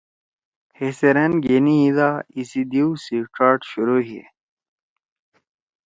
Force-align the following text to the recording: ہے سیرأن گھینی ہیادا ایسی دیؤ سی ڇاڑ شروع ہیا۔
ہے 0.77 0.87
سیرأن 0.99 1.31
گھینی 1.45 1.75
ہیادا 1.83 2.09
ایسی 2.35 2.61
دیؤ 2.71 2.89
سی 3.03 3.17
ڇاڑ 3.33 3.57
شروع 3.71 4.01
ہیا۔ 4.09 4.25